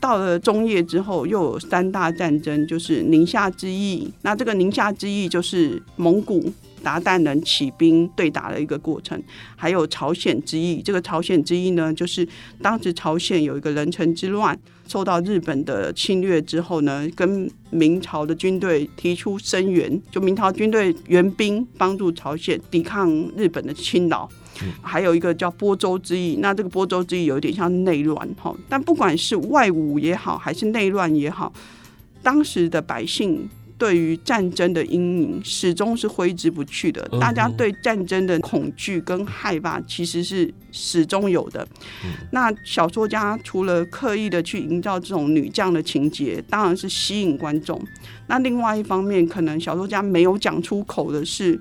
[0.00, 4.08] 到了中叶之后，又有三大战争，就是宁夏之役。
[4.22, 6.52] 那这个宁夏之役就是蒙古。
[6.82, 9.20] 鞑靼人起兵对打的一个过程，
[9.56, 10.82] 还有朝鲜之役。
[10.82, 12.26] 这个朝鲜之役呢，就是
[12.60, 24.28] 当时朝鲜有一个人臣之乱，受到日本的侵略之后呢，跟明朝的军队提出声援，就明朝军队援兵帮助朝鲜抵抗日本的侵扰。
[24.82, 31.52] 还有一个叫播州之役，那这个播州之役有点像内乱哈，但不管是外侮也好，还是内乱也好，
[32.22, 33.48] 当时的百姓。
[33.80, 41.66] 对于战争的阴影始终是挥之不去的，大家对战争的恐惧跟害怕其实是始终有的。
[42.30, 47.80] 那小说家除了刻意的去营造这种女将的情节，当然是吸引观众。
[48.26, 51.58] 那另外一方面，可能小说家没有讲出口的是。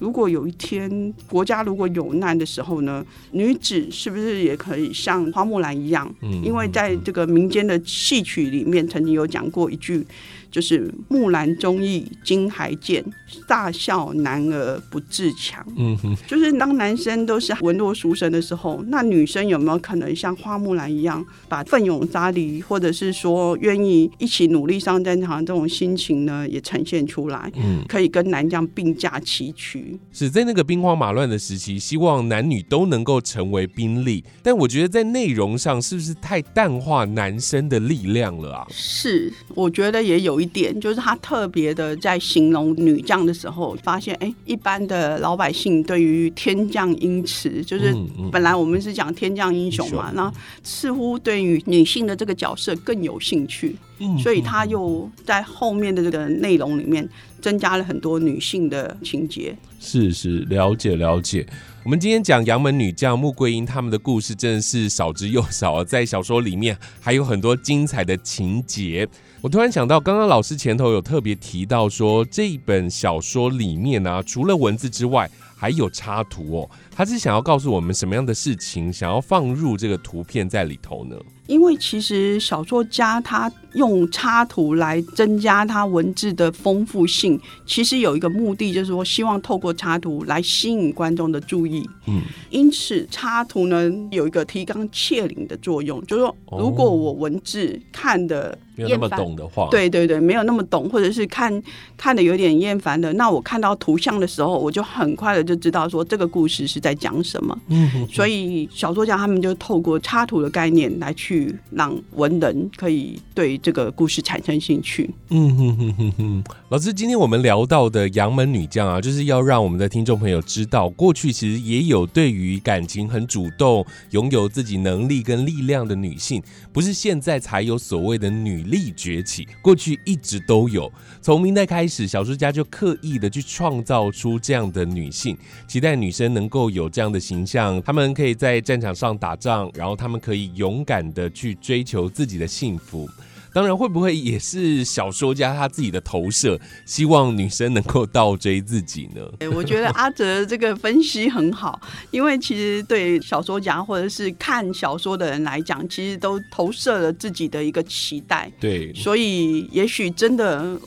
[0.00, 6.10] 如果有一天国家如果有难的时候呢，女子是不是也可以像花木兰一样？
[6.22, 10.02] 嗯，因为在这个民间的戏曲里面，曾经有讲过一句，
[10.50, 13.04] 就是“木兰忠义今还见，
[13.46, 15.64] 大笑男儿不自强”。
[15.76, 27.50] 嗯哼，就是当男生都是文弱书生的时候，那女生有没有可能像花木兰一样，把奋勇杀敌，或者是说愿意一起努力上战场这种心情呢，也呈现出来？
[27.56, 29.98] 嗯，可以跟男将并驾齐驱。
[30.12, 38.66] 是在那个兵荒马乱的时期，希望男女都能够成为兵力，但我觉得在内容上是不是太淡化男生的力量了啊？
[38.70, 47.94] 是，我觉得也有一点，就是他特别的在形容女将的时候，发现哎，一般的老百姓对于天降英雌，就是
[48.32, 50.32] 本来我们是讲天降英雄嘛，那
[50.62, 53.76] 似乎对于女性的这个角色更有兴趣，
[54.22, 57.08] 所以他又在后面的这个内容里面。
[57.40, 61.46] 增加了很多女性的情节，是是了解了解。
[61.82, 65.82] 我们今天讲杨门女将穆桂英他们的故事，真的是少之又少。
[65.82, 69.08] 在小说里面还有很多精彩的情节。
[69.42, 76.70] 我突然想到，刚刚老师前头有特别提到说，这一本小说里面呢，除了文字之外，还有插图哦。
[76.90, 81.16] 他是想要告诉我们什么样的事情，想要放入这个图片在里头呢？
[81.50, 91.82] 因为其实小说家他用插图来增加他文字的丰富性，其实有一个目的，就是说希望透过插图来吸引观众的注意。
[92.06, 92.20] 嗯，
[92.50, 101.62] 因此插图呢有一个提纲挈领的作用，就是说如果我文字看的没有那么懂的话，对对对，没有那么懂，或者是看
[101.96, 107.56] 看的有点厌烦的，那我看到图像的时候，我就很快的就知道说这个故事是在讲什么。
[107.68, 111.39] 嗯，所以小说家他们就透过插图的概念来去。
[111.70, 115.10] 让文人可以对这个故事产生兴趣。
[115.28, 130.90] 嗯哼哼哼哼，老师，今天我们聊到的杨门女将啊，就是要让我们的听众朋友知道，过去其实也有对于感情很主动、拥有自己能力跟力量的女性，不是现在才有所谓的女力崛起，过去一直都有。
[131.22, 135.36] 从明代开始，小说家就刻意的去创造出这样的女性，
[135.68, 141.19] 期待女生能够有这样的形象，她们可以在战场上打仗，然后她们可以勇敢的。
[141.28, 143.06] 去追求自己的幸福，
[143.52, 149.22] 当然会不会也是小说家他自己的投射，希望女生能够倒追自己呢？
[149.52, 158.50] 我觉得阿哲这个分析很好，因为其实对小说家或者是看小说的人来讲，其实都投射了自己的一个期待。
[158.60, 160.80] 对，所以也许真的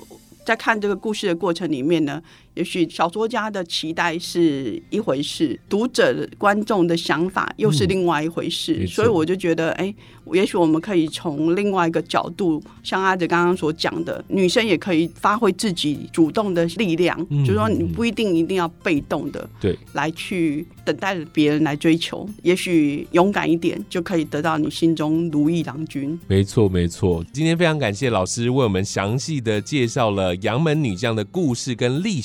[0.45, 2.21] 在看这个故事的过程里面呢。
[2.55, 9.93] 也许小说家的期待是一回事，读者观众的想法又是另外一回事，所以我就觉得，哎，
[10.31, 26.19] 也许我们可以从另外一个角度，像阿哲刚刚所讲的，女生也可以发挥自己主动的力量，就是说你不一定一定要被动的，对，来去等待别人来追求，也许勇敢一点就可以得到你心中如意郎君。
[26.27, 27.25] 没错，没错。
[27.33, 32.21] 今天非常感谢老师为我们详细的介绍了杨门女将的故事跟历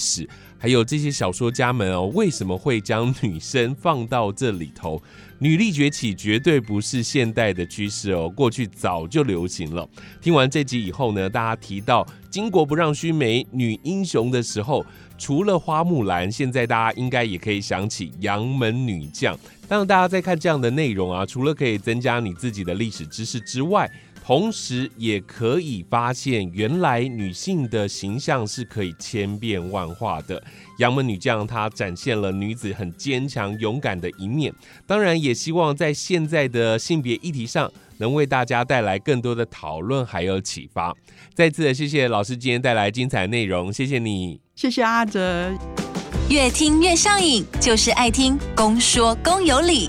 [0.56, 5.02] 还有这些小说家们哦，为什么会将女生放到这里头？
[5.40, 9.88] 女力崛起绝对不是现代的趋势哦，过去早就流行了。
[10.20, 14.84] 听完这集以后呢，大家提到巾帼不让须眉女英雄的时候，
[15.16, 19.38] 除了花木兰，现在大家应该也可以想起杨门女将。
[19.68, 23.88] 当然，大家在看这样的内容啊，除了可以增加你自己的历史知识之外，
[24.28, 30.44] 同时，也可以发现，原来女性的形象是可以千变万化的。
[30.80, 34.52] 杨门女将她展现了女子很坚强、勇敢的一面。
[34.86, 40.94] 当然，也希望在现在的性别议题上，能为大家带来更多的讨论还有启发。
[41.32, 45.50] 再次的谢谢老师今天带来精彩内容，谢谢你，谢谢阿哲。
[46.28, 49.88] 越听越上瘾，就是爱听公说公有理。